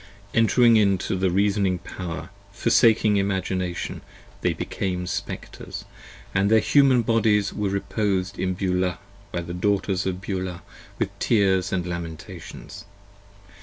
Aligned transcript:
89 0.33 0.33
N 0.33 0.43
Entering 0.43 0.77
into 0.77 1.15
the 1.15 1.29
Reasoning 1.29 1.77
Power, 1.77 2.29
forsaking 2.51 3.17
Imagination, 3.17 4.01
They 4.41 4.51
became 4.53 5.05
Spectres: 5.05 5.85
& 6.11 6.33
their 6.33 6.57
Human 6.59 7.03
Bodies 7.03 7.53
were 7.53 7.69
reposed 7.69 8.39
In 8.39 8.55
Beulah, 8.55 8.97
by 9.31 9.41
the 9.41 9.53
Daughters 9.53 10.07
of 10.07 10.19
Beulah, 10.19 10.63
with 10.97 11.11
tears 11.19 11.71
& 11.71 11.71
lamentations. 11.71 12.85